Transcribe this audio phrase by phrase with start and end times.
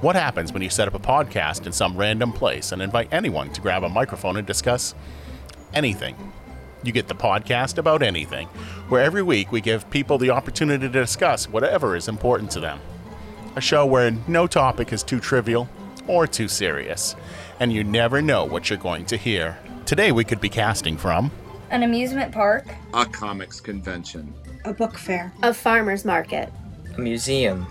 [0.00, 3.52] What happens when you set up a podcast in some random place and invite anyone
[3.52, 4.94] to grab a microphone and discuss
[5.74, 6.16] anything?
[6.82, 8.46] You get the podcast about anything,
[8.88, 12.80] where every week we give people the opportunity to discuss whatever is important to them.
[13.56, 15.68] A show where no topic is too trivial
[16.06, 17.14] or too serious,
[17.58, 19.58] and you never know what you're going to hear.
[19.84, 21.30] Today we could be casting from
[21.68, 22.64] An amusement park.
[22.94, 24.32] A comics convention.
[24.64, 25.30] A book fair.
[25.42, 26.50] A farmer's market.
[26.96, 27.66] A museum.